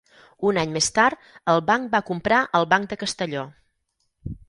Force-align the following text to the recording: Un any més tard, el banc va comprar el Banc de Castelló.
Un 0.51 0.59
any 0.61 0.71
més 0.77 0.87
tard, 0.95 1.27
el 1.53 1.63
banc 1.69 1.93
va 1.93 2.03
comprar 2.09 2.43
el 2.61 2.69
Banc 2.75 2.91
de 2.95 3.01
Castelló. 3.07 3.49